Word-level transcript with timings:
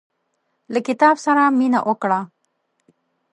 له 0.73 0.79
کتاب 0.87 1.15
سره 1.25 1.43
مينه 1.59 1.79
وکړه. 1.89 2.19